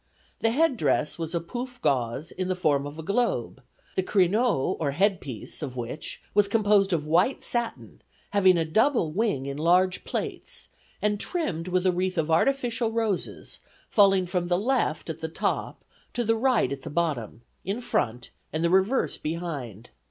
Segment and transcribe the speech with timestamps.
[0.39, 3.61] The head dress was a pouf of gauze, in the form of a globe,
[3.95, 8.01] the creneaux or headpiece of which was composed of white satin,
[8.31, 10.69] having a double wing in large plaits,
[11.03, 13.59] and trimmed with a wreath of artificial roses,
[13.89, 18.31] falling from the left at the top to the right at the bottom, in front,
[18.51, 19.91] and the reverse behind.